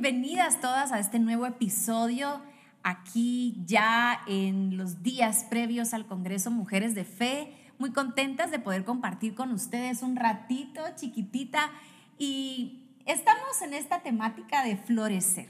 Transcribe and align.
bienvenidas 0.00 0.60
todas 0.60 0.92
a 0.92 1.00
este 1.00 1.18
nuevo 1.18 1.44
episodio 1.44 2.40
aquí 2.84 3.60
ya 3.66 4.20
en 4.28 4.76
los 4.76 5.02
días 5.02 5.44
previos 5.50 5.92
al 5.92 6.06
Congreso 6.06 6.52
Mujeres 6.52 6.94
de 6.94 7.02
Fe. 7.02 7.52
Muy 7.80 7.90
contentas 7.90 8.52
de 8.52 8.60
poder 8.60 8.84
compartir 8.84 9.34
con 9.34 9.50
ustedes 9.50 10.02
un 10.02 10.14
ratito 10.14 10.82
chiquitita 10.94 11.72
y 12.16 12.94
estamos 13.06 13.60
en 13.60 13.74
esta 13.74 14.00
temática 14.00 14.62
de 14.62 14.76
florecer. 14.76 15.48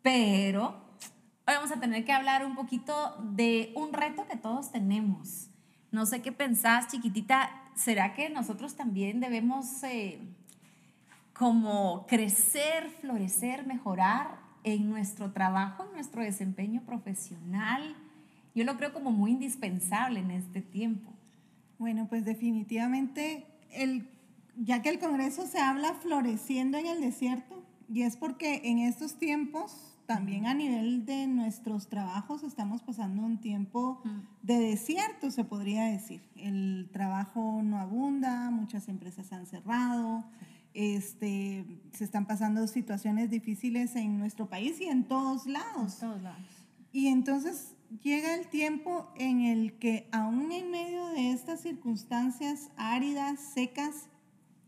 Pero 0.00 0.84
hoy 1.48 1.54
vamos 1.54 1.72
a 1.72 1.80
tener 1.80 2.04
que 2.04 2.12
hablar 2.12 2.46
un 2.46 2.54
poquito 2.54 3.16
de 3.32 3.72
un 3.74 3.92
reto 3.92 4.28
que 4.28 4.36
todos 4.36 4.70
tenemos. 4.70 5.50
No 5.90 6.06
sé 6.06 6.22
qué 6.22 6.30
pensás, 6.30 6.86
chiquitita, 6.86 7.50
¿será 7.74 8.14
que 8.14 8.30
nosotros 8.30 8.76
también 8.76 9.18
debemos 9.18 9.82
eh, 9.82 10.20
como 11.40 12.04
crecer, 12.06 12.90
florecer, 13.00 13.66
mejorar 13.66 14.38
en 14.62 14.90
nuestro 14.90 15.32
trabajo, 15.32 15.86
en 15.86 15.92
nuestro 15.92 16.22
desempeño 16.22 16.82
profesional? 16.82 17.96
Yo 18.54 18.62
lo 18.64 18.76
creo 18.76 18.92
como 18.92 19.10
muy 19.10 19.30
indispensable 19.30 20.20
en 20.20 20.32
este 20.32 20.60
tiempo. 20.60 21.10
Bueno, 21.78 22.08
pues 22.10 22.26
definitivamente, 22.26 23.46
el, 23.70 24.06
ya 24.54 24.82
que 24.82 24.90
el 24.90 24.98
Congreso 24.98 25.46
se 25.46 25.58
habla 25.58 25.94
floreciendo 25.94 26.76
en 26.76 26.84
el 26.84 27.00
desierto, 27.00 27.64
y 27.88 28.02
es 28.02 28.18
porque 28.18 28.60
en 28.64 28.80
estos 28.80 29.14
tiempos, 29.14 29.96
también 30.04 30.46
a 30.46 30.52
nivel 30.52 31.06
de 31.06 31.26
nuestros 31.26 31.88
trabajos, 31.88 32.42
estamos 32.42 32.82
pasando 32.82 33.22
un 33.22 33.38
tiempo 33.38 34.02
de 34.42 34.58
desierto, 34.58 35.30
se 35.30 35.44
podría 35.44 35.84
decir. 35.84 36.20
El 36.36 36.90
trabajo 36.92 37.62
no 37.64 37.78
abunda, 37.78 38.50
muchas 38.50 38.88
empresas 38.88 39.32
han 39.32 39.46
cerrado. 39.46 40.22
Este, 40.72 41.64
se 41.92 42.04
están 42.04 42.26
pasando 42.26 42.66
situaciones 42.66 43.30
difíciles 43.30 43.96
en 43.96 44.18
nuestro 44.18 44.48
país 44.48 44.80
y 44.80 44.84
en 44.84 45.04
todos 45.04 45.46
lados. 45.46 45.98
todos 45.98 46.22
lados. 46.22 46.46
Y 46.92 47.08
entonces 47.08 47.74
llega 48.02 48.34
el 48.34 48.46
tiempo 48.48 49.12
en 49.16 49.42
el 49.42 49.78
que 49.78 50.08
aún 50.12 50.52
en 50.52 50.70
medio 50.70 51.06
de 51.08 51.32
estas 51.32 51.60
circunstancias 51.60 52.70
áridas, 52.76 53.40
secas, 53.40 54.08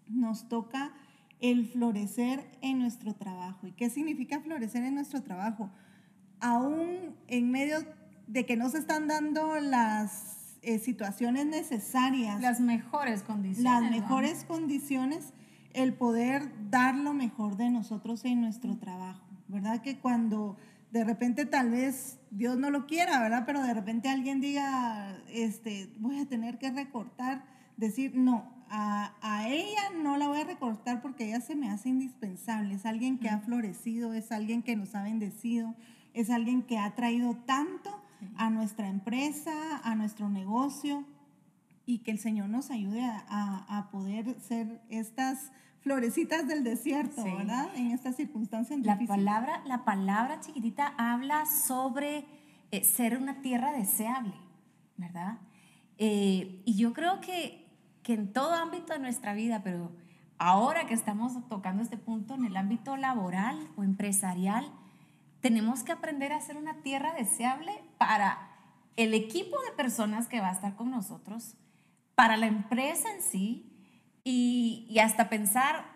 nos 0.09 0.49
toca 0.49 0.93
el 1.41 1.67
florecer 1.67 2.49
en 2.61 2.79
nuestro 2.79 3.15
trabajo. 3.15 3.67
¿Y 3.67 3.73
qué 3.73 3.91
significa 3.91 4.41
florecer 4.41 4.85
en 4.85 4.95
nuestro 4.95 5.23
trabajo? 5.23 5.71
Aún 6.41 7.17
en 7.27 7.51
medio 7.51 7.79
de 8.27 8.47
que 8.47 8.57
no 8.57 8.69
se 8.71 8.79
están 8.79 9.09
dando 9.09 9.59
las 9.59 10.59
eh, 10.63 10.79
situaciones 10.79 11.47
necesarias. 11.47 12.41
Las 12.41 12.61
mejores 12.61 13.23
condiciones. 13.23 13.65
Las 13.65 13.91
mejores 13.91 14.45
condiciones 14.45 15.33
el 15.75 15.95
poder 15.95 16.51
dar 16.71 16.95
lo 16.95 17.15
mejor 17.15 17.57
de 17.57 17.71
nosotros 17.71 18.25
en 18.25 18.41
nuestro 18.41 18.77
trabajo, 18.77 19.25
¿verdad? 19.49 19.83
Que 19.83 19.99
cuando 19.99 20.57
de 20.91 21.05
repente 21.05 21.47
tal 21.47 21.71
vez 21.71 22.19
Dios 22.31 22.59
no 22.59 22.71
lo 22.71 22.87
quiera, 22.87 23.21
¿verdad? 23.21 23.45
Pero 23.47 23.63
de 23.63 23.73
repente 23.73 24.09
alguien 24.09 24.41
diga, 24.41 25.17
este, 25.29 25.91
voy 25.99 26.19
a 26.19 26.27
tener 26.27 26.59
que 26.59 26.71
recortar, 26.71 27.45
decir, 27.77 28.15
no, 28.15 28.53
a, 28.69 29.15
a, 29.23 29.49
ella 29.49 29.91
no 30.03 30.17
la 30.17 30.29
voy 30.29 30.41
a 30.41 30.45
recortar 30.45 31.01
porque 31.01 31.29
ella 31.29 31.41
se 31.41 31.55
me 31.55 31.71
hace 31.71 31.89
indispensable, 31.89 32.75
es 32.75 32.87
alguien 32.87 33.19
que 33.19 33.29
ha 33.29 33.39
florecido, 33.39 34.13
es 34.13 34.33
alguien 34.33 34.63
que 34.63 34.77
nos 34.77 34.95
ha 34.95 35.03
bendecido, 35.03 35.75
es 36.15 36.31
alguien 36.31 36.63
que 36.63 36.79
ha 36.79 36.95
traído 36.95 37.37
tanto 37.47 38.03
a 38.37 38.51
nuestra 38.51 38.89
empresa, 38.89 39.53
a 39.83 39.95
nuestro 39.95 40.29
negocio, 40.29 41.05
y 41.93 41.99
que 41.99 42.11
el 42.11 42.19
Señor 42.19 42.49
nos 42.49 42.71
ayude 42.71 43.05
a, 43.05 43.67
a, 43.69 43.91
poder 43.91 44.41
ser 44.41 44.81
estas 44.89 45.53
florecitas 45.83 46.49
del 46.49 46.65
desierto, 46.65 47.23
¿verdad? 47.23 47.69
En 47.77 47.91
estas 47.91 48.17
circunstancias 48.17 48.81
la 48.81 48.99
Palabra, 48.99 49.63
la 49.67 49.85
palabra 49.85 50.41
chiquitita 50.41 50.95
habla 50.97 51.45
sobre 51.45 52.25
eh, 52.71 52.83
ser 52.83 53.19
una 53.19 53.43
tierra 53.43 53.73
deseable, 53.73 54.33
¿verdad? 54.97 55.39
Eh, 55.99 56.63
y 56.65 56.77
yo 56.77 56.95
creo 56.95 57.21
que, 57.21 57.69
que 58.03 58.15
en 58.15 58.33
todo 58.33 58.55
ámbito 58.55 58.95
de 58.95 58.99
nuestra 58.99 59.35
vida, 59.35 59.61
pero 59.63 59.93
ahora 60.39 60.87
que 60.87 60.95
estamos 60.95 61.35
tocando 61.49 61.83
este 61.83 61.99
punto 61.99 62.35
en 62.35 62.47
el 62.47 62.57
ámbito 62.57 62.97
laboral 62.97 63.69
o 63.77 63.85
empresarial, 63.85 64.73
tenemos 65.43 65.83
que 65.83 65.93
aprender 65.93 66.33
a 66.33 66.41
ser 66.41 66.57
una 66.57 66.81
tierra 66.83 67.13
deseable 67.13 67.73
para 67.99 68.49
el 68.97 69.13
equipo 69.13 69.61
de 69.69 69.73
personas 69.77 70.27
que 70.27 70.41
va 70.41 70.49
a 70.49 70.53
estar 70.53 70.75
con 70.75 70.91
nosotros, 70.91 71.57
para 72.23 72.37
la 72.37 72.47
empresa 72.47 73.13
en 73.13 73.21
sí 73.21 73.67
y, 74.23 74.87
y 74.89 75.01
hasta 75.01 75.29
pensar, 75.29 75.87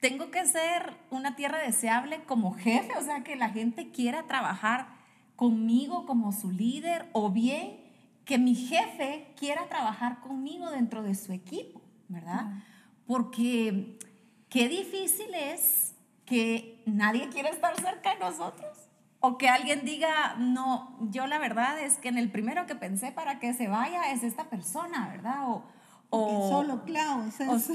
tengo 0.00 0.32
que 0.32 0.44
ser 0.44 0.92
una 1.08 1.36
tierra 1.36 1.60
deseable 1.60 2.24
como 2.24 2.52
jefe, 2.52 2.90
o 2.98 3.02
sea, 3.04 3.22
que 3.22 3.36
la 3.36 3.48
gente 3.50 3.92
quiera 3.92 4.24
trabajar 4.24 4.88
conmigo 5.36 6.04
como 6.04 6.32
su 6.32 6.50
líder 6.50 7.08
o 7.12 7.30
bien 7.30 7.78
que 8.24 8.38
mi 8.38 8.56
jefe 8.56 9.32
quiera 9.36 9.68
trabajar 9.68 10.18
conmigo 10.18 10.68
dentro 10.68 11.04
de 11.04 11.14
su 11.14 11.32
equipo, 11.32 11.80
¿verdad? 12.08 12.64
Porque 13.06 14.00
qué 14.48 14.68
difícil 14.68 15.32
es 15.32 15.94
que 16.24 16.82
nadie 16.86 17.28
quiera 17.28 17.50
estar 17.50 17.80
cerca 17.80 18.14
de 18.14 18.18
nosotros. 18.18 18.88
O 19.24 19.38
que 19.38 19.48
alguien 19.48 19.84
diga, 19.84 20.34
no, 20.36 20.98
yo 21.10 21.28
la 21.28 21.38
verdad 21.38 21.78
es 21.78 21.96
que 21.98 22.08
en 22.08 22.18
el 22.18 22.28
primero 22.28 22.66
que 22.66 22.74
pensé 22.74 23.12
para 23.12 23.38
que 23.38 23.54
se 23.54 23.68
vaya 23.68 24.10
es 24.10 24.24
esta 24.24 24.50
persona, 24.50 25.08
¿verdad? 25.10 25.48
O, 25.48 25.64
o 26.10 26.48
solo 26.50 26.82
Klaus. 26.84 27.34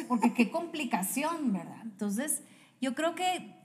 porque 0.10 0.34
qué 0.34 0.52
complicación, 0.52 1.54
¿verdad? 1.54 1.80
Entonces, 1.84 2.44
yo 2.82 2.96
creo 2.96 3.16
que 3.16 3.56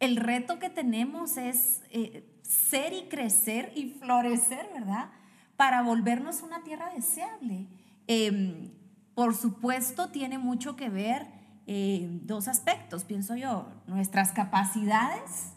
el 0.00 0.16
reto 0.16 0.58
que 0.58 0.68
tenemos 0.68 1.38
es 1.38 1.82
eh, 1.88 2.30
ser 2.42 2.92
y 2.92 3.08
crecer 3.08 3.72
y 3.74 3.88
florecer, 3.88 4.68
¿verdad? 4.74 5.08
Para 5.56 5.80
volvernos 5.80 6.42
una 6.42 6.62
tierra 6.62 6.92
deseable. 6.94 7.68
Em, 8.06 8.70
por 9.14 9.34
supuesto, 9.34 10.10
tiene 10.10 10.36
mucho 10.36 10.76
que 10.76 10.90
ver 10.90 11.26
eh, 11.66 12.06
dos 12.24 12.48
aspectos, 12.48 13.04
pienso 13.04 13.34
yo, 13.34 13.66
nuestras 13.86 14.32
capacidades 14.32 15.53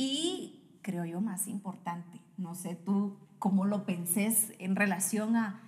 y 0.00 0.78
creo 0.80 1.04
yo 1.04 1.20
más 1.20 1.46
importante, 1.46 2.22
no 2.38 2.54
sé 2.54 2.74
tú 2.74 3.18
cómo 3.38 3.66
lo 3.66 3.84
pensés 3.84 4.54
en 4.58 4.74
relación 4.74 5.36
a 5.36 5.60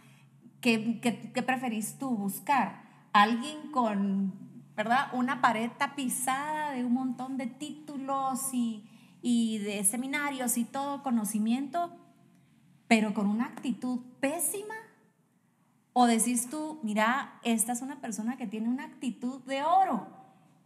qué, 0.62 1.02
qué, 1.02 1.42
preferís 1.42 1.98
tú 1.98 2.16
buscar, 2.16 2.82
alguien 3.12 3.70
con, 3.72 4.32
¿verdad? 4.74 5.08
Una 5.12 5.42
pared 5.42 5.70
tapizada 5.76 6.70
de 6.70 6.82
un 6.82 6.94
montón 6.94 7.36
de 7.36 7.46
títulos 7.46 8.54
y, 8.54 8.88
y 9.20 9.58
de 9.58 9.84
seminarios 9.84 10.56
y 10.56 10.64
todo 10.64 11.02
conocimiento, 11.02 11.94
pero 12.88 13.12
con 13.12 13.26
una 13.26 13.44
actitud 13.44 14.00
pésima. 14.18 14.76
O 15.92 16.06
decís 16.06 16.48
tú, 16.48 16.80
mira, 16.82 17.38
esta 17.42 17.72
es 17.72 17.82
una 17.82 18.00
persona 18.00 18.38
que 18.38 18.46
tiene 18.46 18.70
una 18.70 18.84
actitud 18.84 19.42
de 19.42 19.62
oro 19.62 20.06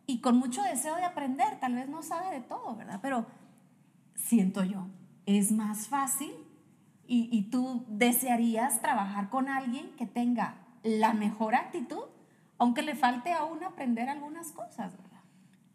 y 0.07 0.21
con 0.21 0.37
mucho 0.37 0.63
deseo 0.63 0.95
de 0.95 1.03
aprender, 1.03 1.59
tal 1.59 1.75
vez 1.75 1.89
no 1.89 2.01
sabe 2.05 2.31
de 2.31 2.43
todo, 2.43 2.77
¿verdad? 2.77 3.01
Pero 3.03 3.27
siento 4.27 4.65
yo, 4.65 4.89
es 5.25 5.53
más 5.53 5.89
fácil 5.89 6.33
y, 7.09 7.43
tú 7.53 7.85
desearías 7.89 8.83
trabajar 8.83 9.31
con 9.31 9.49
alguien 9.49 9.91
que 9.97 10.07
tenga 10.07 10.57
la 10.83 11.13
mejor 11.15 11.55
actitud, 11.55 12.03
aunque 12.59 12.83
le 12.83 12.97
falte 12.97 13.33
aún 13.33 13.63
aprender 13.63 14.09
algunas 14.09 14.51
cosas, 14.51 14.97
¿verdad? 14.97 15.23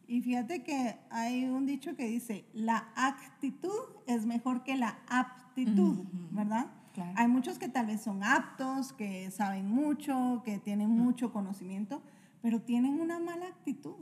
Y 0.07 0.21
fíjate 0.21 0.61
que 0.61 0.99
hay 1.09 1.45
un 1.45 1.65
dicho 1.65 1.95
que 1.95 2.05
dice, 2.05 2.45
la 2.53 2.89
actitud 2.95 3.79
es 4.07 4.25
mejor 4.25 4.63
que 4.63 4.75
la 4.75 4.99
aptitud, 5.07 6.03
¿verdad? 6.31 6.67
Hay 7.15 7.29
muchos 7.29 7.57
que 7.57 7.69
tal 7.69 7.85
vez 7.85 8.01
son 8.01 8.21
aptos, 8.21 8.91
que 8.91 9.31
saben 9.31 9.69
mucho, 9.69 10.41
que 10.43 10.59
tienen 10.59 10.89
mucho 10.89 11.31
conocimiento, 11.31 12.01
pero 12.41 12.61
tienen 12.61 12.99
una 12.99 13.19
mala 13.19 13.47
actitud. 13.47 13.95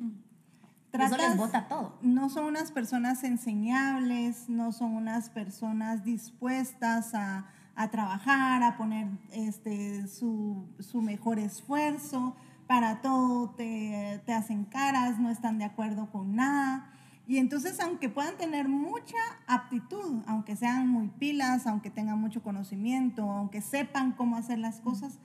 Eso 0.92 1.18
les 1.18 1.38
bota 1.38 1.68
todo. 1.68 1.98
No 2.02 2.30
son 2.30 2.46
unas 2.46 2.72
personas 2.72 3.24
enseñables, 3.24 4.50
no 4.50 4.72
son 4.72 4.96
unas 4.96 5.30
personas 5.30 6.04
dispuestas 6.04 7.14
a, 7.14 7.46
a 7.76 7.90
trabajar, 7.90 8.64
a 8.64 8.76
poner 8.78 9.08
este, 9.32 10.08
su, 10.08 10.68
su, 10.80 11.02
mejor 11.02 11.40
esfuerzo. 11.40 12.36
Para 12.68 13.02
todo 13.02 13.52
te, 13.52 14.22
te 14.26 14.34
hacen 14.34 14.66
caras, 14.66 15.20
no 15.20 15.30
están 15.30 15.60
de 15.60 15.66
acuerdo 15.66 16.10
con 16.12 16.36
nada. 16.36 16.92
Y 17.28 17.38
entonces, 17.38 17.80
aunque 17.80 18.10
puedan 18.10 18.38
tener 18.38 18.68
mucha 18.68 19.18
aptitud, 19.46 20.24
aunque 20.26 20.56
sean 20.56 20.88
muy 20.88 21.10
pilas, 21.10 21.68
aunque 21.68 21.92
tengan 21.92 22.20
mucho 22.20 22.42
conocimiento, 22.42 23.22
aunque 23.30 23.62
sepan 23.62 24.14
cómo 24.14 24.36
hacer 24.36 24.58
las 24.58 24.80
cosas, 24.80 25.20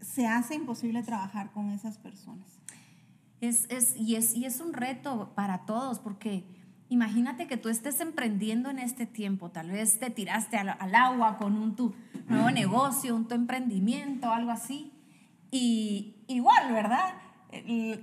se 0.00 0.26
hace 0.26 0.54
imposible 0.54 1.02
trabajar 1.02 1.50
con 1.52 1.68
esas 1.70 1.98
personas. 1.98 2.61
Es, 3.42 3.66
es, 3.68 3.94
y, 3.96 4.16
es, 4.16 4.34
y 4.34 4.46
es 4.46 4.60
un 4.60 4.72
reto 4.72 5.32
para 5.34 5.66
todos, 5.66 5.98
porque 5.98 6.44
imagínate 6.88 7.46
que 7.46 7.58
tú 7.58 7.68
estés 7.68 8.00
emprendiendo 8.00 8.70
en 8.70 8.78
este 8.78 9.04
tiempo, 9.04 9.50
tal 9.50 9.70
vez 9.70 9.98
te 9.98 10.08
tiraste 10.08 10.56
al, 10.56 10.94
agua 10.94 11.36
con 11.36 11.58
un 11.58 11.76
tu 11.76 11.94
nuevo 12.28 12.50
negocio, 12.50 13.14
un 13.14 13.28
tu 13.28 13.34
emprendimiento, 13.34 14.30
algo 14.32 14.50
así, 14.50 14.92
y 15.50 16.24
igual, 16.28 16.72
¿verdad? 16.72 17.14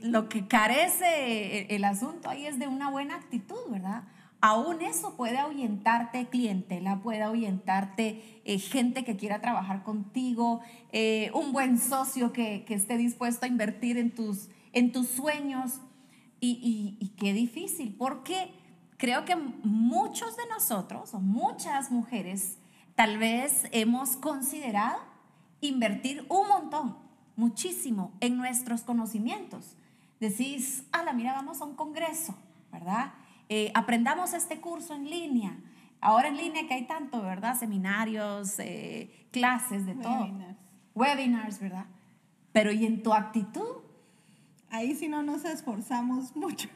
lo 0.04 0.30
que 0.30 0.48
carece 0.48 1.74
el 1.74 1.84
asunto 1.84 2.30
ahí 2.30 2.46
es 2.46 2.60
de 2.60 2.68
una 2.68 2.92
buena 2.92 3.16
actitud, 3.16 3.58
¿verdad? 3.72 4.04
Aún 4.42 4.82
eso 4.82 5.18
puede 5.18 5.38
ahuyentarte 5.38 6.28
clientela, 6.28 7.02
puede 7.02 7.24
ahuyentarte 7.24 8.42
eh, 8.46 8.60
gente 8.60 9.04
que 9.04 9.18
quiera 9.18 9.42
trabajar 9.42 9.84
contigo, 9.84 10.62
eh, 10.94 11.30
un 11.34 11.52
buen 11.52 11.78
socio 11.78 12.32
que, 12.32 12.64
esté 12.70 12.96
dispuesto 12.96 13.46
a 13.46 13.50
invertir 13.50 13.98
en 13.98 14.12
tus, 14.12 14.50
en 14.74 14.92
tus 14.92 15.08
sueños. 15.08 15.82
Y, 16.42 16.98
y 17.02 17.10
qué 17.18 17.34
difícil, 17.34 17.96
porque 17.98 18.54
creo 18.96 19.26
que 19.26 19.36
muchos 19.36 20.38
de 20.38 20.44
nosotros, 20.48 21.14
o 21.14 21.20
muchas 21.20 21.92
mujeres, 21.92 22.58
tal 22.96 23.18
vez 23.18 23.66
hemos 23.72 24.16
considerado 24.18 25.00
invertir 25.62 26.26
un 26.30 26.48
montón, 26.48 26.98
muchísimo, 27.36 28.12
en 28.20 28.38
nuestros 28.38 28.82
conocimientos. 28.84 29.76
Decís, 30.20 30.84
la 30.94 31.14
mira, 31.14 31.34
vamos 31.34 31.62
a 31.62 31.66
un 31.66 31.76
congreso, 31.76 32.36
¿verdad? 32.72 33.14
Eh, 33.48 33.72
aprendamos 33.74 34.34
este 34.34 34.60
curso 34.60 34.94
en 34.94 35.10
línea. 35.10 35.58
Ahora 36.02 36.28
en 36.28 36.38
línea 36.38 36.68
que 36.68 36.74
hay 36.74 36.86
tanto, 36.88 37.22
¿verdad? 37.22 37.58
Seminarios, 37.58 38.60
eh, 38.60 39.28
clases, 39.32 39.86
de 39.86 39.96
todo. 39.96 40.24
Webinars. 40.24 40.58
Webinars, 40.96 41.60
¿verdad? 41.60 41.86
Pero 42.52 42.72
¿y 42.72 42.86
en 42.86 43.02
tu 43.02 43.14
actitud? 43.14 43.78
Ahí 44.72 44.96
si 44.96 45.08
no 45.08 45.24
nos 45.24 45.46
esforzamos 45.46 46.36
mucho, 46.36 46.70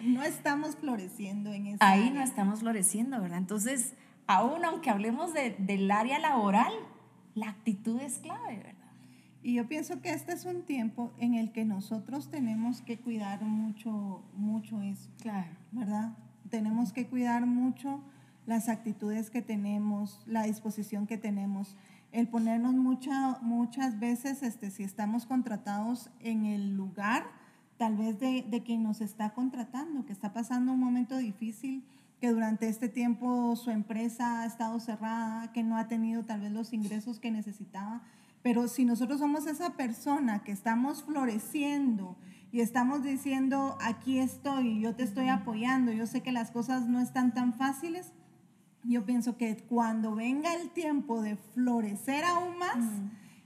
no 0.00 0.22
estamos 0.22 0.76
floreciendo 0.76 1.52
en 1.52 1.66
eso. 1.68 1.78
Ahí 1.80 2.10
no 2.10 2.22
estamos 2.22 2.60
floreciendo, 2.60 3.20
¿verdad? 3.20 3.38
Entonces, 3.38 3.94
aún 4.26 4.64
aunque 4.64 4.90
hablemos 4.90 5.32
del 5.34 5.90
área 5.90 6.18
laboral, 6.18 6.72
la 7.34 7.50
actitud 7.50 8.00
es 8.00 8.18
clave, 8.18 8.58
¿verdad? 8.58 8.76
Y 9.42 9.54
yo 9.54 9.68
pienso 9.68 10.00
que 10.00 10.10
este 10.10 10.32
es 10.32 10.44
un 10.44 10.62
tiempo 10.62 11.12
en 11.18 11.34
el 11.34 11.52
que 11.52 11.64
nosotros 11.64 12.30
tenemos 12.30 12.80
que 12.80 12.98
cuidar 12.98 13.42
mucho, 13.42 14.24
mucho 14.34 14.82
eso. 14.82 15.08
Claro. 15.20 15.52
¿Verdad? 15.70 16.16
Tenemos 16.50 16.92
que 16.92 17.06
cuidar 17.06 17.46
mucho 17.46 18.02
las 18.46 18.68
actitudes 18.68 19.30
que 19.30 19.42
tenemos, 19.42 20.20
la 20.26 20.42
disposición 20.42 21.06
que 21.06 21.16
tenemos, 21.16 21.76
el 22.12 22.28
ponernos 22.28 22.74
mucha, 22.74 23.38
muchas 23.42 23.98
veces, 23.98 24.42
este, 24.42 24.70
si 24.70 24.82
estamos 24.82 25.26
contratados 25.26 26.10
en 26.20 26.46
el 26.46 26.76
lugar, 26.76 27.24
tal 27.76 27.96
vez 27.96 28.18
de, 28.18 28.42
de 28.48 28.62
quien 28.62 28.82
nos 28.82 29.00
está 29.00 29.34
contratando, 29.34 30.06
que 30.06 30.12
está 30.12 30.32
pasando 30.32 30.72
un 30.72 30.80
momento 30.80 31.16
difícil, 31.18 31.84
que 32.20 32.30
durante 32.30 32.68
este 32.68 32.88
tiempo 32.88 33.54
su 33.56 33.70
empresa 33.70 34.40
ha 34.40 34.46
estado 34.46 34.80
cerrada, 34.80 35.52
que 35.52 35.62
no 35.62 35.76
ha 35.76 35.88
tenido 35.88 36.24
tal 36.24 36.40
vez 36.40 36.52
los 36.52 36.72
ingresos 36.72 37.20
que 37.20 37.30
necesitaba. 37.30 38.02
Pero 38.42 38.68
si 38.68 38.84
nosotros 38.84 39.18
somos 39.18 39.46
esa 39.46 39.70
persona 39.70 40.42
que 40.42 40.52
estamos 40.52 41.02
floreciendo 41.02 42.16
y 42.52 42.60
estamos 42.60 43.02
diciendo, 43.02 43.76
aquí 43.80 44.18
estoy, 44.18 44.80
yo 44.80 44.94
te 44.94 45.02
estoy 45.02 45.28
apoyando, 45.28 45.92
yo 45.92 46.06
sé 46.06 46.22
que 46.22 46.32
las 46.32 46.50
cosas 46.50 46.86
no 46.86 47.00
están 47.00 47.34
tan 47.34 47.52
fáciles, 47.52 48.12
yo 48.88 49.04
pienso 49.04 49.36
que 49.36 49.56
cuando 49.56 50.14
venga 50.14 50.54
el 50.54 50.70
tiempo 50.70 51.22
de 51.22 51.36
florecer 51.36 52.24
aún 52.24 52.58
más, 52.58 52.84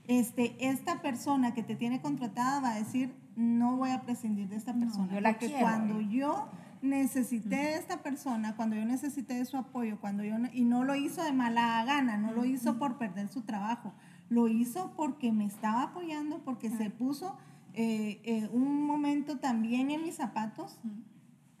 este, 0.07 0.55
esta 0.59 1.01
persona 1.01 1.53
que 1.53 1.63
te 1.63 1.75
tiene 1.75 2.01
contratada 2.01 2.59
va 2.59 2.71
a 2.73 2.75
decir, 2.75 3.13
no 3.35 3.77
voy 3.77 3.91
a 3.91 4.01
prescindir 4.01 4.49
de 4.49 4.55
esta 4.55 4.73
persona. 4.73 5.19
la 5.19 5.31
porque 5.31 5.53
cuando 5.59 6.01
yo 6.01 6.49
necesité 6.81 7.55
de 7.55 7.75
esta 7.75 8.01
persona, 8.01 8.55
cuando 8.55 8.75
yo 8.75 8.85
necesité 8.85 9.35
de 9.35 9.45
su 9.45 9.57
apoyo, 9.57 9.99
cuando 9.99 10.23
yo 10.23 10.35
y 10.53 10.63
no 10.63 10.83
lo 10.83 10.95
hizo 10.95 11.23
de 11.23 11.31
mala 11.31 11.83
gana, 11.85 12.17
no 12.17 12.31
lo 12.31 12.45
hizo 12.45 12.77
por 12.77 12.97
perder 12.97 13.29
su 13.29 13.41
trabajo, 13.41 13.93
lo 14.29 14.47
hizo 14.47 14.93
porque 14.95 15.31
me 15.31 15.45
estaba 15.45 15.83
apoyando, 15.83 16.39
porque 16.43 16.69
se 16.69 16.89
puso 16.89 17.37
eh, 17.73 18.21
eh, 18.23 18.49
un 18.51 18.85
momento 18.85 19.37
también 19.37 19.91
en 19.91 20.01
mis 20.01 20.15
zapatos 20.15 20.79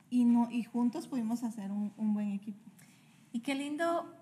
y, 0.09 0.25
no, 0.25 0.49
y 0.51 0.63
juntos 0.63 1.07
pudimos 1.07 1.43
hacer 1.43 1.71
un, 1.71 2.13
buen 2.13 2.31
equipo. 2.31 2.59
Y 3.31 3.39
qué 3.39 3.55
lindo 3.55 4.13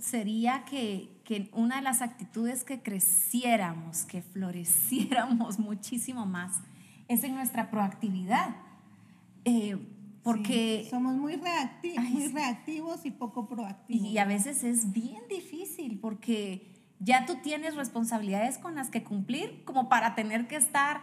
sería 0.00 0.64
que, 0.64 1.20
que, 1.24 1.50
una 1.52 1.76
de 1.76 1.82
las 1.82 2.02
actitudes 2.02 2.64
que 2.64 2.82
creciéramos, 2.82 4.04
que 4.04 4.22
floreciéramos 4.22 5.58
muchísimo 5.58 6.26
más, 6.26 6.60
es 7.08 7.24
en 7.24 7.34
nuestra 7.34 7.70
proactividad. 7.70 8.56
Eh, 9.44 9.78
porque 10.22 10.86
somos 10.90 11.16
muy, 11.16 11.36
reactivos, 11.36 12.04
muy 12.04 12.28
reactivos 12.28 13.06
y 13.06 13.10
poco 13.10 13.48
proactivos. 13.48 14.08
Y 14.08 14.18
a 14.18 14.26
veces 14.26 14.62
es 14.62 14.92
bien 14.92 15.22
difícil 15.30 15.98
porque 16.00 16.74
ya 16.98 17.24
tú 17.24 17.36
tienes 17.42 17.76
responsabilidades 17.76 18.58
con 18.58 18.74
las 18.74 18.90
que 18.90 19.04
cumplir 19.04 19.64
como 19.64 19.88
para 19.88 20.14
tener 20.14 20.46
que 20.46 20.56
estar 20.56 21.00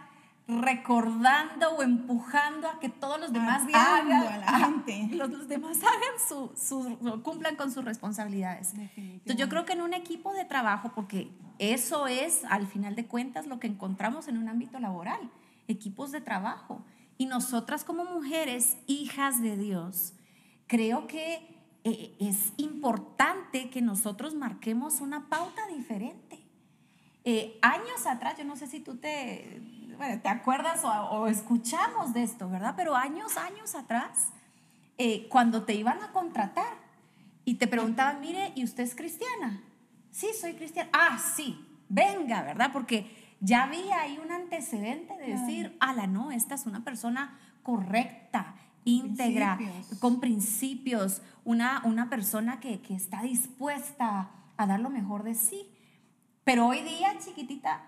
recordando 0.48 1.70
o 1.70 1.82
empujando 1.82 2.68
a 2.68 2.78
que 2.78 2.88
todos 2.88 3.18
los 3.18 3.32
demás 3.32 3.62
hagan, 3.72 4.84
Los, 5.12 5.48
demás 5.48 5.78
hagan 5.78 6.54
su, 6.56 7.20
cumplan 7.22 7.56
con 7.56 7.72
sus 7.72 7.84
responsabilidades. 7.84 8.74
Entonces 8.74 9.36
yo 9.36 9.48
creo 9.48 9.64
que 9.64 9.72
en 9.72 9.82
un 9.82 9.92
equipo 9.92 10.32
de 10.34 10.44
trabajo, 10.44 10.92
porque 10.94 11.32
eso 11.58 12.06
es 12.06 12.44
al 12.44 12.66
final 12.68 12.94
de 12.94 13.06
cuentas 13.06 13.46
lo 13.46 13.58
que 13.58 13.66
encontramos 13.66 14.28
en 14.28 14.38
un 14.38 14.48
ámbito 14.48 14.78
laboral, 14.78 15.30
equipos 15.66 16.12
de 16.12 16.20
trabajo. 16.20 16.84
Y 17.18 17.26
nosotras 17.26 17.82
como 17.82 18.04
mujeres, 18.04 18.76
hijas 18.86 19.42
de 19.42 19.56
Dios, 19.56 20.14
creo 20.68 21.08
que 21.08 21.56
eh, 21.82 22.14
es 22.20 22.52
importante 22.56 23.68
que 23.70 23.82
nosotros 23.82 24.34
marquemos 24.34 25.00
una 25.00 25.28
pauta 25.28 25.66
diferente. 25.66 26.38
Eh, 27.24 27.58
años 27.62 28.06
atrás, 28.06 28.38
yo 28.38 28.44
no 28.44 28.54
sé 28.54 28.68
si 28.68 28.78
tú 28.78 28.98
te, 28.98 29.60
te 30.22 30.28
acuerdas 30.28 30.82
o, 30.84 31.26
escuchamos 31.26 32.12
de 32.12 32.22
esto, 32.22 32.48
¿verdad? 32.48 32.74
Pero 32.76 32.94
años, 32.94 33.36
años 33.36 33.74
atrás, 33.74 34.28
eh, 34.98 35.28
cuando 35.28 35.64
te 35.64 35.74
iban 35.74 36.02
a 36.02 36.12
contratar 36.12 36.74
y 37.44 37.54
te 37.54 37.66
preguntaban, 37.66 38.20
mire, 38.20 38.52
¿y 38.54 38.64
usted 38.64 38.84
es 38.84 38.94
cristiana? 38.94 39.62
Sí, 40.10 40.28
soy 40.38 40.54
cristiana. 40.54 40.90
Ah, 40.92 41.18
sí, 41.18 41.64
venga, 41.88 42.42
¿verdad? 42.42 42.70
Porque 42.72 43.34
ya 43.40 43.64
había 43.64 44.00
ahí 44.00 44.18
un 44.22 44.32
antecedente 44.32 45.16
de 45.16 45.26
decir, 45.26 45.76
ala, 45.80 46.06
no, 46.06 46.30
esta 46.30 46.54
es 46.54 46.66
una 46.66 46.84
persona 46.84 47.38
correcta, 47.62 48.54
íntegra, 48.84 49.58
con 50.00 50.20
principios, 50.20 51.22
una, 51.44 51.82
una 51.84 52.08
persona 52.08 52.60
que, 52.60 52.80
que 52.80 52.94
está 52.94 53.22
dispuesta 53.22 54.30
a 54.56 54.66
dar 54.66 54.80
lo 54.80 54.90
mejor 54.90 55.22
de 55.22 55.34
sí. 55.34 55.68
Pero 56.44 56.66
hoy 56.66 56.80
día, 56.82 57.18
chiquitita, 57.18 57.82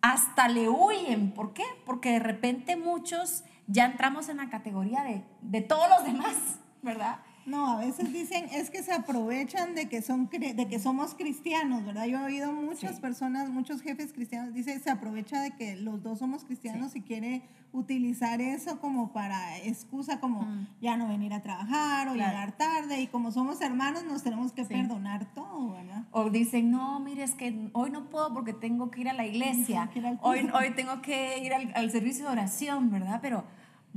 hasta 0.00 0.48
le 0.48 0.68
huyen. 0.68 1.32
¿Por 1.32 1.52
qué? 1.52 1.64
Porque 1.84 2.12
de 2.12 2.18
repente 2.18 2.76
muchos 2.76 3.44
ya 3.66 3.84
entramos 3.84 4.28
en 4.28 4.38
la 4.38 4.48
categoría 4.48 5.02
de, 5.02 5.24
de 5.42 5.60
todos 5.60 5.88
los 5.88 6.04
demás, 6.04 6.36
¿verdad? 6.82 7.18
No, 7.48 7.68
a 7.70 7.78
veces 7.78 8.12
dicen 8.12 8.46
es 8.52 8.70
que 8.70 8.82
se 8.82 8.92
aprovechan 8.92 9.74
de 9.74 9.88
que, 9.88 10.02
son, 10.02 10.28
de 10.28 10.68
que 10.68 10.78
somos 10.78 11.14
cristianos, 11.14 11.84
¿verdad? 11.84 12.04
Yo 12.04 12.18
he 12.18 12.24
oído 12.24 12.52
muchas 12.52 13.00
personas, 13.00 13.48
muchos 13.48 13.80
jefes 13.80 14.12
cristianos, 14.12 14.52
dice 14.52 14.78
se 14.78 14.90
aprovecha 14.90 15.40
de 15.40 15.52
que 15.52 15.76
los 15.76 16.02
dos 16.02 16.18
somos 16.18 16.44
cristianos 16.44 16.94
y 16.94 17.00
quiere 17.00 17.42
utilizar 17.72 18.40
eso 18.40 18.80
como 18.80 19.12
para 19.12 19.58
excusa, 19.58 20.20
como 20.20 20.42
mm. 20.42 20.68
ya 20.80 20.96
no 20.96 21.08
venir 21.08 21.32
a 21.32 21.42
trabajar 21.42 22.08
o 22.08 22.14
llegar 22.14 22.56
tarde 22.56 23.00
y 23.00 23.06
como 23.06 23.30
somos 23.30 23.60
hermanos 23.60 24.04
nos 24.04 24.22
tenemos 24.22 24.52
que 24.52 24.64
perdonar 24.64 25.32
todo, 25.34 25.72
¿verdad? 25.72 26.04
O 26.10 26.30
dicen, 26.30 26.70
no, 26.70 27.00
mire, 27.00 27.22
es 27.22 27.34
que 27.34 27.70
hoy 27.72 27.90
no 27.90 28.10
puedo 28.10 28.32
porque 28.32 28.52
tengo 28.52 28.90
que 28.90 29.02
ir 29.02 29.08
a 29.08 29.12
la 29.12 29.26
iglesia, 29.26 29.90
hoy, 30.22 30.48
hoy 30.52 30.70
tengo 30.74 31.02
que 31.02 31.38
ir 31.44 31.52
al, 31.52 31.72
al 31.74 31.90
servicio 31.90 32.26
de 32.26 32.32
oración, 32.32 32.90
¿verdad? 32.90 33.20
Pero 33.22 33.44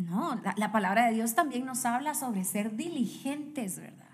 no, 0.10 0.40
la, 0.56 0.72
palabra 0.72 1.08
de 1.08 1.14
Dios 1.14 1.36
también 1.36 1.66
nos 1.66 1.86
habla 1.86 2.14
sobre 2.14 2.44
ser 2.44 2.76
diligentes, 2.76 3.80
¿verdad? 3.80 4.06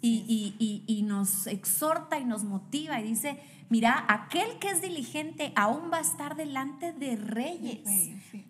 Y, 0.00 1.04
nos 1.06 1.46
exhorta 1.46 2.18
y 2.18 2.24
nos 2.24 2.44
motiva 2.44 3.00
y 3.00 3.02
dice, 3.02 3.40
mira, 3.68 4.04
aquel 4.08 4.58
que 4.58 4.70
es 4.70 4.82
diligente 4.82 5.52
aún 5.56 5.90
va 5.92 5.98
a 5.98 6.00
estar 6.00 6.36
delante 6.36 6.92
de 6.92 7.16
reyes. 7.16 7.80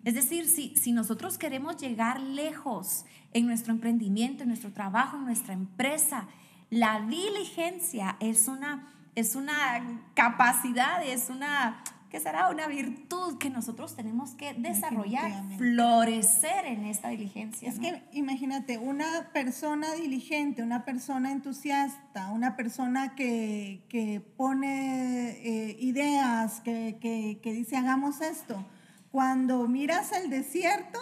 Es 0.03 0.13
decir, 0.13 0.47
si, 0.47 0.75
si 0.75 0.91
nosotros 0.91 1.37
queremos 1.37 1.77
llegar 1.77 2.19
lejos 2.19 3.05
en 3.33 3.47
nuestro 3.47 3.73
emprendimiento, 3.73 4.43
en 4.43 4.49
nuestro 4.49 4.71
trabajo, 4.71 5.17
en 5.17 5.25
nuestra 5.25 5.53
empresa, 5.53 6.27
la 6.69 7.01
diligencia 7.01 8.17
es 8.19 8.47
una, 8.47 8.87
es 9.15 9.35
una 9.35 10.01
capacidad, 10.13 11.03
es 11.03 11.29
una 11.29 11.83
que 12.09 12.19
será 12.19 12.49
una 12.49 12.67
virtud 12.67 13.37
que 13.37 13.49
nosotros 13.49 13.95
tenemos 13.95 14.31
que 14.31 14.53
desarrollar, 14.53 15.43
florecer 15.57 16.65
en 16.65 16.85
esta 16.85 17.09
diligencia. 17.09 17.69
Es 17.69 17.79
que 17.79 18.03
imagínate, 18.11 18.77
una 18.77 19.29
persona 19.31 19.93
diligente, 19.93 20.63
una 20.63 20.85
persona 20.85 21.31
entusiasta, 21.31 22.31
una 22.31 22.55
persona 22.55 23.15
que, 23.15 23.85
que 23.89 24.21
pone 24.21 25.29
eh, 25.31 25.77
ideas, 25.79 26.61
que, 26.61 26.97
que, 26.99 27.39
que 27.43 27.53
dice 27.53 27.77
hagamos 27.77 28.21
esto, 28.21 28.65
cuando 29.11 29.67
miras 29.67 30.11
el 30.11 30.29
desierto, 30.29 30.99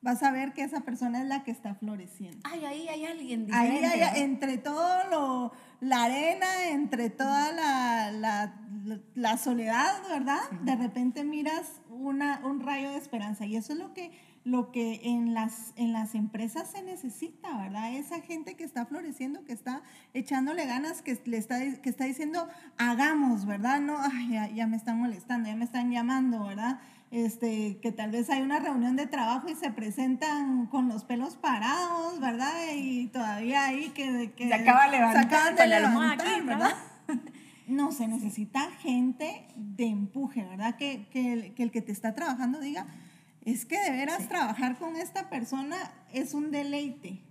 vas 0.00 0.22
a 0.22 0.30
ver 0.30 0.52
que 0.52 0.62
esa 0.62 0.82
persona 0.82 1.20
es 1.20 1.26
la 1.26 1.42
que 1.42 1.50
está 1.50 1.74
floreciendo. 1.74 2.38
Ay, 2.44 2.64
ahí 2.64 2.88
hay 2.88 3.04
alguien 3.06 3.46
diferente. 3.46 3.86
Ahí 3.86 4.00
hay, 4.00 4.22
entre 4.22 4.58
todo 4.58 5.08
lo, 5.10 5.52
la 5.80 6.04
arena, 6.04 6.68
entre 6.68 7.10
toda 7.10 7.50
la, 7.50 8.12
la 8.12 8.54
la 9.14 9.36
soledad, 9.36 10.02
¿verdad? 10.08 10.50
De 10.62 10.76
repente 10.76 11.24
miras 11.24 11.80
una, 11.88 12.40
un 12.44 12.60
rayo 12.60 12.90
de 12.90 12.96
esperanza 12.96 13.46
y 13.46 13.56
eso 13.56 13.72
es 13.72 13.78
lo 13.78 13.94
que, 13.94 14.10
lo 14.44 14.70
que 14.70 15.00
en, 15.04 15.34
las, 15.34 15.72
en 15.76 15.92
las 15.92 16.14
empresas 16.14 16.70
se 16.70 16.82
necesita, 16.82 17.56
¿verdad? 17.56 17.92
Esa 17.92 18.20
gente 18.20 18.54
que 18.54 18.64
está 18.64 18.86
floreciendo, 18.86 19.44
que 19.44 19.52
está 19.52 19.82
echándole 20.14 20.66
ganas, 20.66 21.02
que, 21.02 21.20
le 21.24 21.36
está, 21.36 21.58
que 21.58 21.88
está 21.88 22.04
diciendo, 22.04 22.48
hagamos, 22.78 23.46
¿verdad? 23.46 23.80
No, 23.80 23.96
ay, 24.00 24.30
ya, 24.30 24.48
ya 24.48 24.66
me 24.66 24.76
están 24.76 24.98
molestando, 24.98 25.48
ya 25.48 25.56
me 25.56 25.64
están 25.64 25.90
llamando, 25.90 26.44
¿verdad? 26.44 26.80
este, 27.10 27.78
que 27.80 27.92
tal 27.92 28.10
vez 28.10 28.30
hay 28.30 28.42
una 28.42 28.58
reunión 28.58 28.96
de 28.96 29.06
trabajo 29.06 29.48
y 29.48 29.54
se 29.54 29.70
presentan 29.70 30.66
con 30.66 30.88
los 30.88 31.04
pelos 31.04 31.36
parados, 31.36 32.20
¿verdad? 32.20 32.52
Y 32.74 33.08
todavía 33.08 33.64
ahí 33.66 33.90
que... 33.90 34.32
que 34.36 34.48
se 34.48 34.54
acaba 34.54 34.86
de 34.86 34.98
levantar, 34.98 35.54
de 35.54 35.66
levantar, 35.66 36.42
¿verdad? 36.42 36.74
No, 37.66 37.90
se 37.90 38.06
necesita 38.06 38.70
gente 38.70 39.46
de 39.56 39.86
empuje, 39.86 40.44
¿verdad? 40.44 40.76
Que, 40.76 41.08
que, 41.10 41.32
el, 41.32 41.54
que, 41.54 41.64
el, 41.64 41.70
que 41.70 41.82
te 41.82 41.92
está 41.92 42.14
trabajando 42.14 42.60
diga, 42.60 42.86
es 43.42 43.64
que 43.64 43.78
de 43.80 43.90
veras 43.90 44.28
trabajar 44.28 44.78
con 44.78 44.96
esta 44.96 45.28
persona 45.28 45.76
es 46.12 46.34
un 46.34 46.50
deleite. 46.50 47.22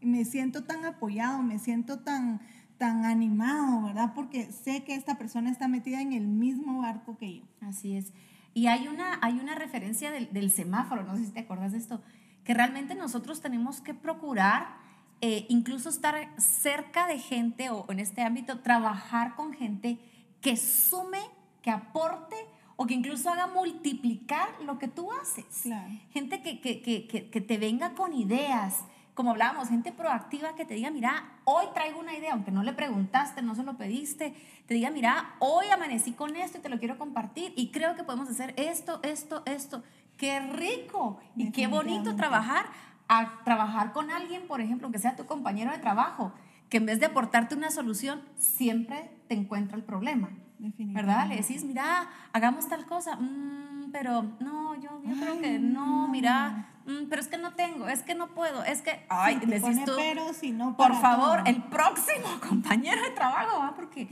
Me 0.00 0.24
siento 0.24 0.64
tan 0.64 0.84
apoyado, 0.84 1.42
me 1.42 1.58
siento 1.58 2.00
tan, 2.00 2.40
tan 2.78 3.04
animado, 3.04 3.82
¿verdad? 3.82 4.12
Porque 4.14 4.50
sé 4.50 4.84
que 4.84 4.94
esta 4.94 5.16
persona 5.16 5.50
está 5.50 5.68
metida 5.68 6.00
en 6.00 6.12
el 6.12 6.26
mismo 6.26 6.80
barco 6.80 7.16
que 7.16 7.38
yo. 7.38 7.44
Así 7.60 7.96
es. 7.96 8.12
Y 8.54 8.66
hay 8.66 8.88
una, 8.88 9.18
hay 9.22 9.38
una 9.38 9.54
referencia 9.54 10.10
del, 10.10 10.32
del 10.32 10.50
semáforo, 10.50 11.04
no 11.04 11.16
sé 11.16 11.26
si 11.26 11.32
te 11.32 11.40
acuerdas 11.40 11.72
de 11.72 11.78
esto, 11.78 12.02
que 12.44 12.54
realmente 12.54 12.94
nosotros 12.94 13.40
tenemos 13.40 13.80
que 13.80 13.94
procurar 13.94 14.81
eh, 15.24 15.46
incluso 15.48 15.88
estar 15.88 16.28
cerca 16.36 17.06
de 17.06 17.20
gente 17.20 17.70
o 17.70 17.86
en 17.88 18.00
este 18.00 18.22
ámbito, 18.22 18.58
trabajar 18.58 19.36
con 19.36 19.54
gente 19.54 19.96
que 20.40 20.56
sume, 20.56 21.20
que 21.62 21.70
aporte 21.70 22.34
o 22.74 22.86
que 22.86 22.94
incluso 22.94 23.30
haga 23.30 23.46
multiplicar 23.46 24.48
lo 24.66 24.80
que 24.80 24.88
tú 24.88 25.12
haces. 25.12 25.68
Gente 26.12 26.42
que, 26.42 26.60
que, 26.60 26.82
que, 26.82 27.06
que, 27.06 27.40
te 27.40 27.56
venga 27.56 27.94
con 27.94 28.12
ideas, 28.14 28.84
como 29.14 29.30
hablábamos, 29.30 29.68
gente 29.68 29.92
proactiva 29.92 30.56
que 30.56 30.64
te 30.64 30.74
diga, 30.74 30.90
mira, 30.90 31.38
hoy 31.44 31.66
traigo 31.72 32.00
una 32.00 32.16
idea, 32.16 32.32
aunque 32.32 32.50
no 32.50 32.64
le 32.64 32.72
preguntaste, 32.72 33.42
no 33.42 33.54
se 33.54 33.62
lo 33.62 33.76
pediste, 33.76 34.34
te 34.66 34.74
diga, 34.74 34.90
mira, 34.90 35.36
hoy 35.38 35.66
amanecí 35.72 36.14
con 36.14 36.34
esto 36.34 36.58
y 36.58 36.62
te 36.62 36.68
lo 36.68 36.80
quiero 36.80 36.98
compartir 36.98 37.52
y 37.54 37.70
creo 37.70 37.94
que 37.94 38.02
podemos 38.02 38.28
hacer 38.28 38.54
esto, 38.56 38.98
esto, 39.04 39.44
esto. 39.46 39.84
Qué 40.16 40.40
rico 40.40 41.20
y 41.36 41.52
qué 41.52 41.68
bonito 41.68 42.16
trabajar 42.16 42.66
a 43.08 43.42
trabajar 43.44 43.92
con 43.92 44.10
alguien, 44.10 44.46
por 44.46 44.60
ejemplo, 44.60 44.90
que 44.90 44.98
sea 44.98 45.16
tu 45.16 45.26
compañero 45.26 45.70
de 45.70 45.78
trabajo, 45.78 46.32
que 46.68 46.78
en 46.78 46.86
vez 46.86 47.00
de 47.00 47.06
aportarte 47.06 47.54
una 47.54 47.70
solución, 47.70 48.22
siempre 48.36 49.10
te 49.28 49.34
encuentra 49.34 49.76
el 49.76 49.84
problema. 49.84 50.30
¿Verdad? 50.58 51.26
Le 51.26 51.36
decís, 51.36 51.64
mira, 51.64 52.08
hagamos 52.32 52.68
tal 52.68 52.86
cosa, 52.86 53.16
mm, 53.16 53.90
pero 53.90 54.22
no, 54.38 54.76
yo, 54.76 55.02
yo 55.04 55.16
creo 55.20 55.40
que 55.40 55.58
no, 55.58 56.06
mira, 56.06 56.68
mm, 56.86 57.08
pero 57.10 57.20
es 57.20 57.26
que 57.26 57.36
no 57.36 57.54
tengo, 57.54 57.88
es 57.88 58.04
que 58.04 58.14
no 58.14 58.28
puedo, 58.28 58.62
es 58.62 58.80
que, 58.80 59.04
ay, 59.08 59.38
sí, 59.40 59.46
decís 59.46 59.84
tú, 59.84 59.92
pero, 59.96 60.32
si 60.32 60.52
no 60.52 60.76
por 60.76 60.94
favor, 61.00 61.42
el 61.46 61.64
próximo 61.64 62.28
compañero 62.48 63.02
de 63.02 63.10
trabajo, 63.10 63.58
¿va? 63.58 63.74
Porque 63.74 64.06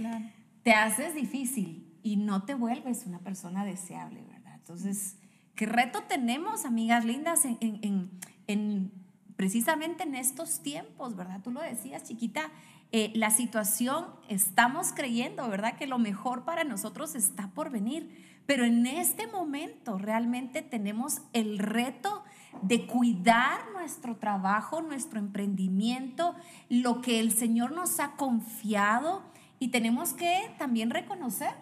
te 0.64 0.72
haces 0.72 1.14
difícil 1.14 1.96
y 2.02 2.16
no 2.16 2.42
te 2.42 2.54
vuelves 2.54 3.06
una 3.06 3.20
persona 3.20 3.64
deseable, 3.64 4.24
¿verdad? 4.24 4.54
Entonces, 4.56 5.19
¿qué 5.60 5.66
reto 5.66 6.04
tenemos, 6.04 6.64
amigas 6.64 7.04
lindas, 7.04 7.44
en, 7.44 7.58
en, 7.60 8.10
en 8.46 8.92
precisamente 9.36 10.04
en 10.04 10.14
estos 10.14 10.62
tiempos, 10.62 11.16
¿verdad? 11.16 11.42
Tú 11.44 11.50
lo 11.50 11.60
decías, 11.60 12.02
chiquita, 12.02 12.50
eh, 12.92 13.12
la 13.14 13.28
situación, 13.28 14.06
estamos 14.30 14.94
creyendo, 14.94 15.46
¿verdad? 15.50 15.76
Que 15.76 15.86
lo 15.86 15.98
mejor 15.98 16.46
para 16.46 16.64
nosotros 16.64 17.14
está 17.14 17.48
por 17.48 17.68
venir. 17.68 18.40
Pero 18.46 18.64
en 18.64 18.86
este 18.86 19.26
momento 19.26 19.98
realmente 19.98 20.62
tenemos 20.62 21.20
el 21.34 21.58
reto 21.58 22.24
de 22.62 22.86
cuidar 22.86 23.70
nuestro 23.74 24.16
trabajo, 24.16 24.80
nuestro 24.80 25.18
emprendimiento, 25.18 26.34
lo 26.70 27.02
que 27.02 27.20
el 27.20 27.32
Señor 27.32 27.72
nos 27.72 28.00
ha 28.00 28.12
confiado 28.12 29.24
y 29.58 29.68
tenemos 29.68 30.14
que 30.14 30.54
también 30.56 30.88
reconocer 30.88 31.52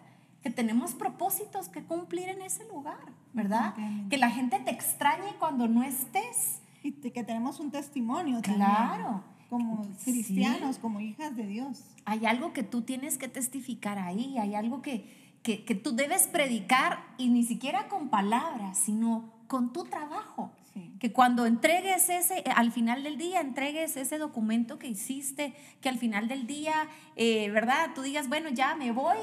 que 0.49 0.55
tenemos 0.55 0.95
propósitos 0.95 1.69
que 1.69 1.83
cumplir 1.83 2.31
en 2.31 2.40
ese 2.40 2.67
lugar, 2.69 3.12
¿verdad? 3.35 3.75
Que 4.09 4.17
la 4.17 4.31
gente 4.31 4.59
te 4.59 4.71
extrañe 4.71 5.35
cuando 5.38 5.69
no 5.69 5.83
estés. 5.83 6.62
Y 6.83 6.93
que 6.93 7.23
tenemos 7.23 7.61
un 7.61 7.71
testimonio. 7.71 8.40
Claro. 8.40 9.23
como 9.50 9.87
cristianos, 10.05 10.78
como 10.78 11.00
hijas 11.00 11.37
de 11.37 11.47
Dios. 11.47 11.85
Hay 12.07 12.25
algo 12.25 12.55
que 12.55 12.62
tú 12.62 12.81
tienes 12.81 13.19
que 13.19 13.28
testificar 13.28 13.99
ahí, 13.99 14.38
hay 14.38 14.55
algo 14.55 14.81
que, 14.81 15.37
que, 15.43 15.67
que 15.67 15.75
tú 15.75 15.95
debes 15.95 16.28
predicar 16.28 17.05
y 17.19 17.28
ni 17.28 17.45
siquiera 17.45 17.88
con 17.88 18.09
palabras, 18.09 18.78
sino 18.78 19.31
con 19.49 19.75
tu 19.75 19.85
trabajo. 19.85 20.50
Que 20.99 21.12
cuando 21.12 21.47
entregues 21.47 22.09
ese, 22.09 22.43
al 22.55 22.73
final 22.73 23.02
del 23.02 23.19
día, 23.19 23.40
entregues 23.40 23.97
ese 23.97 24.19
documento 24.19 24.78
que 24.78 24.88
hiciste, 24.88 25.55
que 25.81 25.88
al 25.88 25.99
final 25.99 26.28
del 26.28 26.47
día, 26.47 26.88
eh, 27.17 27.50
¿verdad? 27.50 27.90
Tú 27.95 28.02
digas, 28.02 28.28
bueno, 28.28 28.49
ya 28.50 28.75
me 28.76 28.93
voy, 28.93 29.17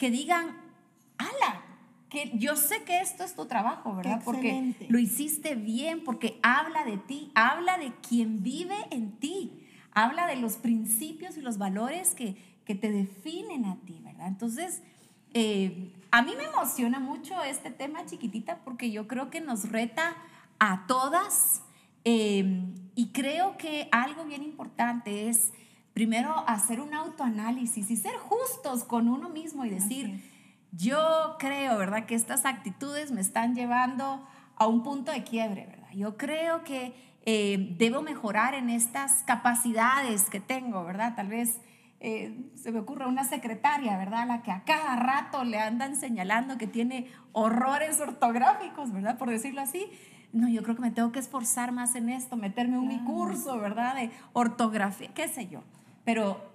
que 0.00 0.10
digan, 0.10 0.56
ala, 1.18 1.62
que 2.08 2.32
yo 2.38 2.56
sé 2.56 2.84
que 2.84 3.00
esto 3.00 3.22
es 3.22 3.36
tu 3.36 3.44
trabajo, 3.44 3.94
¿verdad? 3.94 4.22
Porque 4.24 4.74
lo 4.88 4.98
hiciste 4.98 5.56
bien, 5.56 6.04
porque 6.04 6.40
habla 6.42 6.86
de 6.86 6.96
ti, 6.96 7.30
habla 7.34 7.76
de 7.76 7.92
quien 7.96 8.42
vive 8.42 8.74
en 8.90 9.12
ti, 9.18 9.68
habla 9.92 10.26
de 10.26 10.36
los 10.36 10.54
principios 10.56 11.36
y 11.36 11.42
los 11.42 11.58
valores 11.58 12.14
que, 12.14 12.34
que 12.64 12.74
te 12.74 12.90
definen 12.90 13.66
a 13.66 13.76
ti, 13.84 14.00
¿verdad? 14.02 14.28
Entonces, 14.28 14.82
eh, 15.34 15.92
a 16.10 16.22
mí 16.22 16.32
me 16.34 16.44
emociona 16.44 16.98
mucho 16.98 17.42
este 17.42 17.70
tema, 17.70 18.06
chiquitita, 18.06 18.60
porque 18.64 18.90
yo 18.90 19.06
creo 19.06 19.28
que 19.28 19.42
nos 19.42 19.68
reta 19.68 20.16
a 20.58 20.86
todas 20.86 21.60
eh, 22.06 22.64
y 22.94 23.08
creo 23.08 23.58
que 23.58 23.90
algo 23.92 24.24
bien 24.24 24.42
importante 24.44 25.28
es 25.28 25.52
primero 26.00 26.44
hacer 26.46 26.80
un 26.80 26.94
autoanálisis 26.94 27.90
y 27.90 27.96
ser 27.96 28.14
justos 28.16 28.84
con 28.84 29.06
uno 29.06 29.28
mismo 29.28 29.66
y 29.66 29.68
decir, 29.68 30.24
yo 30.72 31.36
creo, 31.38 31.76
¿verdad? 31.76 32.06
Que 32.06 32.14
estas 32.14 32.46
actitudes 32.46 33.12
me 33.12 33.20
están 33.20 33.54
llevando 33.54 34.26
a 34.56 34.66
un 34.66 34.82
punto 34.82 35.12
de 35.12 35.24
quiebre, 35.24 35.66
¿verdad? 35.66 35.90
Yo 35.92 36.16
creo 36.16 36.64
que 36.64 36.94
eh, 37.26 37.76
debo 37.76 38.00
mejorar 38.00 38.54
en 38.54 38.70
estas 38.70 39.24
capacidades 39.24 40.30
que 40.30 40.40
tengo, 40.40 40.84
¿verdad? 40.84 41.16
Tal 41.16 41.28
vez 41.28 41.60
eh, 42.00 42.50
se 42.54 42.72
me 42.72 42.78
ocurre 42.78 43.06
una 43.06 43.24
secretaria, 43.24 43.98
¿verdad? 43.98 44.26
La 44.26 44.42
que 44.42 44.52
a 44.52 44.64
cada 44.64 44.96
rato 44.96 45.44
le 45.44 45.58
andan 45.58 45.96
señalando 45.96 46.56
que 46.56 46.66
tiene 46.66 47.08
horrores 47.32 48.00
ortográficos, 48.00 48.90
¿verdad? 48.90 49.18
Por 49.18 49.28
decirlo 49.28 49.60
así. 49.60 49.86
No, 50.32 50.48
yo 50.48 50.62
creo 50.62 50.76
que 50.76 50.82
me 50.82 50.92
tengo 50.92 51.12
que 51.12 51.18
esforzar 51.18 51.72
más 51.72 51.94
en 51.94 52.08
esto, 52.08 52.38
meterme 52.38 52.78
en 52.78 52.88
mi 52.88 53.04
curso, 53.04 53.58
¿verdad? 53.58 53.96
De 53.96 54.10
ortografía, 54.32 55.10
qué 55.12 55.28
sé 55.28 55.46
yo. 55.46 55.62
Pero 56.04 56.52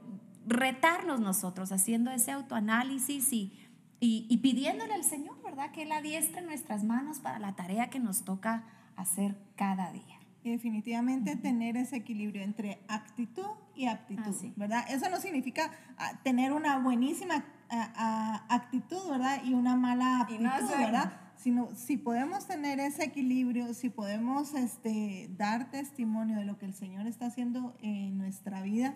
retarnos 0.48 1.20
nosotros 1.20 1.72
haciendo 1.72 2.12
ese 2.12 2.32
autoanálisis 2.32 3.34
y 3.34 3.66
y, 4.00 4.38
pidiéndole 4.38 4.94
al 4.94 5.04
Señor, 5.04 5.42
¿verdad? 5.44 5.72
Que 5.72 5.84
Él 5.84 5.92
adiestre 5.92 6.42
nuestras 6.42 6.84
manos 6.84 7.20
para 7.20 7.40
la 7.40 7.56
tarea 7.56 7.90
que 7.90 8.00
nos 8.00 8.24
toca 8.24 8.64
hacer 8.96 9.36
cada 9.56 9.92
día. 9.92 10.20
Y 10.44 10.52
definitivamente 10.52 11.36
tener 11.36 11.76
ese 11.76 11.96
equilibrio 11.96 12.44
entre 12.44 12.80
actitud 12.88 13.48
y 13.74 13.88
aptitud, 13.88 14.36
¿verdad? 14.56 14.86
Eso 14.90 15.10
no 15.10 15.20
significa 15.20 15.72
ah, 15.98 16.20
tener 16.24 16.54
una 16.54 16.78
buenísima 16.78 17.46
ah, 17.70 17.94
ah, 17.96 18.46
actitud, 18.50 19.10
¿verdad? 19.10 19.42
Y 19.44 19.56
una 19.56 19.76
mala 19.76 20.22
aptitud, 20.22 20.70
¿verdad? 20.78 21.14
Sino 21.36 21.70
si 21.76 21.98
podemos 21.98 22.46
tener 22.46 22.80
ese 22.80 23.06
equilibrio, 23.06 23.74
si 23.74 23.90
podemos 23.90 24.54
este, 24.54 25.32
dar 25.36 25.72
testimonio 25.72 26.38
de 26.38 26.46
lo 26.46 26.60
que 26.60 26.66
el 26.66 26.76
Señor 26.76 27.08
está 27.08 27.26
haciendo 27.26 27.76
en 27.82 28.18
nuestra 28.18 28.62
vida, 28.62 28.94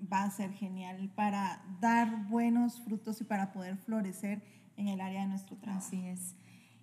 va 0.00 0.22
a 0.22 0.30
ser 0.30 0.52
genial 0.52 1.10
para 1.14 1.62
dar 1.80 2.28
buenos 2.28 2.80
frutos 2.80 3.20
y 3.20 3.24
para 3.24 3.52
poder 3.52 3.76
florecer 3.76 4.42
en 4.76 4.88
el 4.88 5.00
área 5.00 5.22
de 5.22 5.28
nuestro 5.28 5.56
trabajo. 5.56 5.86
Así 5.86 6.06
es. 6.06 6.34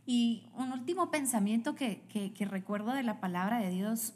Y 0.06 0.50
un 0.56 0.72
último 0.72 1.12
pensamiento 1.12 1.76
que, 1.76 2.02
que, 2.10 2.46
recuerdo 2.46 2.94
de 2.94 3.04
la 3.04 3.22
palabra 3.22 3.60
de 3.60 3.70
Dios 3.70 4.14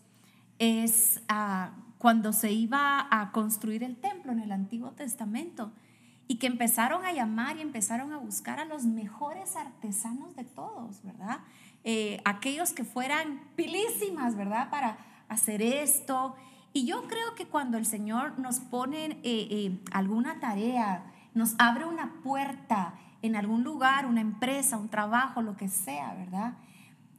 es 0.59 1.21
ah, 1.29 1.71
cuando 1.97 2.33
se 2.33 2.51
iba 2.51 3.07
a 3.09 3.31
construir 3.31 3.83
el 3.83 3.95
templo 3.95 4.31
en 4.31 4.39
el 4.39 4.51
Antiguo 4.51 4.91
Testamento 4.91 5.71
y 6.27 6.39
que 6.39 6.47
empezaron 6.47 7.05
a 7.05 7.13
llamar 7.13 7.57
y 7.57 7.61
empezaron 7.61 8.11
a 8.11 8.17
buscar 8.17 8.59
a 8.59 8.65
los 8.65 8.83
mejores 8.83 9.55
artesanos 9.55 10.35
de 10.35 10.43
todos, 10.43 11.01
¿verdad? 11.03 11.39
Eh, 11.85 12.21
aquellos 12.25 12.73
que 12.73 12.83
fueran 12.83 13.39
pilísimas, 13.55 14.35
¿verdad? 14.35 14.69
Para 14.69 14.97
hacer 15.29 15.61
esto 15.61 16.35
y 16.77 16.85
yo 16.85 17.07
creo 17.07 17.33
que 17.33 17.47
cuando 17.47 17.79
el 17.79 17.87
Señor 17.87 18.37
nos 18.37 18.59
pone 18.59 19.05
eh, 19.05 19.19
eh, 19.23 19.79
alguna 19.91 20.39
tarea, 20.39 21.11
nos 21.33 21.55
abre 21.57 21.85
una 21.85 22.21
puerta 22.21 22.93
en 23.23 23.35
algún 23.35 23.63
lugar, 23.63 24.05
una 24.05 24.21
empresa, 24.21 24.77
un 24.77 24.87
trabajo, 24.87 25.41
lo 25.41 25.57
que 25.57 25.69
sea, 25.69 26.13
¿verdad? 26.13 26.53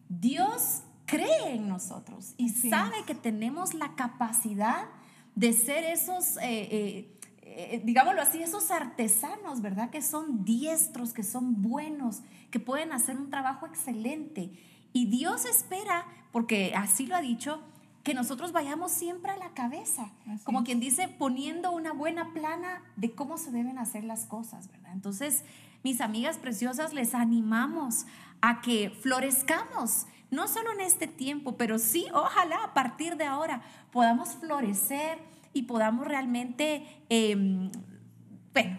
Dios 0.09 0.83
cree 1.07 1.57
en 1.57 1.69
nosotros 1.69 2.35
y 2.37 2.51
sabe 2.51 3.03
que 3.05 3.17
tenemos 3.17 3.75
la 3.75 3.97
capacidad 3.97 4.87
de 5.35 5.53
ser 5.53 5.83
esos, 5.83 6.37
eh, 6.37 7.19
eh, 7.43 7.83
digámoslo 7.85 8.23
así, 8.23 8.41
esos 8.41 8.71
artesanos, 8.71 9.61
¿verdad? 9.61 9.91
Que 9.91 10.03
son 10.03 10.45
diestros, 10.45 11.13
que 11.13 11.25
son 11.25 11.63
buenos, 11.63 12.23
que 12.53 12.61
pueden 12.61 12.93
hacer 12.93 13.17
un 13.17 13.29
trabajo 13.29 13.67
excelente. 13.67 14.53
Y 14.93 15.07
Dios 15.07 15.47
espera, 15.47 16.07
porque 16.31 16.75
así 16.77 17.07
lo 17.07 17.17
ha 17.17 17.21
dicho, 17.21 17.61
que 18.09 18.15
nosotros 18.15 18.53
vayamos 18.53 18.91
siempre 18.91 19.33
a 19.33 19.37
la 19.37 19.51
cabeza, 19.51 20.11
como 20.45 20.65
quien 20.65 20.81
dice, 20.81 21.09
poniendo 21.09 21.73
una 21.73 21.93
buena 21.93 22.33
plana 22.33 22.83
de 22.97 23.11
cómo 23.11 23.37
se 23.37 23.51
deben 23.51 23.77
hacer 23.77 24.03
las 24.03 24.25
cosas, 24.25 24.69
¿verdad? 24.69 24.93
Entonces, 24.95 25.45
mis 25.85 26.01
amigas 26.01 26.39
preciosas, 26.39 26.95
les 26.95 27.15
animamos 27.15 28.07
a 28.41 28.63
que 28.63 28.89
florezcamos, 28.89 30.07
no 30.31 30.49
solo 30.49 30.73
en 30.73 30.81
este 30.81 31.07
tiempo, 31.07 31.59
pero 31.59 31.79
sí, 31.79 32.07
ojalá 32.15 32.65
a 32.65 32.73
partir 32.73 33.19
de 33.19 33.27
ahora 33.27 33.61
podamos 33.93 34.31
florecer 34.37 35.19
y 35.53 35.65
podamos 35.65 36.07
realmente 36.07 36.87
em, 37.11 37.71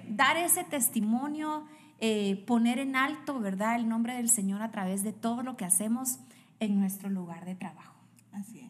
dar 0.07 0.37
ese 0.37 0.63
testimonio, 0.63 1.67
eh, 1.99 2.43
poner 2.47 2.79
en 2.79 2.95
alto, 2.95 3.39
¿verdad?, 3.39 3.75
el 3.75 3.87
nombre 3.87 4.15
del 4.15 4.31
Señor 4.31 4.63
a 4.63 4.71
través 4.71 5.03
de 5.03 5.13
todo 5.13 5.43
lo 5.43 5.55
que 5.55 5.65
hacemos 5.65 6.17
en 6.59 6.79
nuestro 6.79 7.11
lugar 7.11 7.45
de 7.45 7.53
trabajo. 7.53 7.93
Así 8.31 8.61
es. 8.61 8.68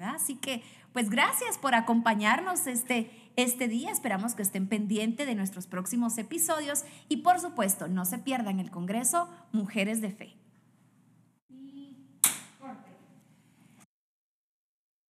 Así 0.00 0.36
que, 0.36 0.62
pues 0.92 1.10
gracias 1.10 1.58
por 1.58 1.74
acompañarnos 1.74 2.66
este, 2.66 3.10
este 3.36 3.68
día. 3.68 3.90
Esperamos 3.90 4.34
que 4.34 4.42
estén 4.42 4.68
pendientes 4.68 5.26
de 5.26 5.34
nuestros 5.34 5.66
próximos 5.66 6.16
episodios 6.18 6.84
y, 7.08 7.18
por 7.18 7.40
supuesto, 7.40 7.88
no 7.88 8.04
se 8.04 8.18
pierdan 8.18 8.60
el 8.60 8.70
Congreso 8.70 9.28
Mujeres 9.52 10.00
de 10.00 10.10
Fe. 10.10 10.39